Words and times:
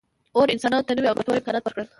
اور 0.37 0.47
انسانانو 0.53 0.87
ته 0.87 0.93
نوي 0.97 1.07
او 1.09 1.17
ګټور 1.19 1.35
امکانات 1.37 1.63
ورکړل. 1.65 1.87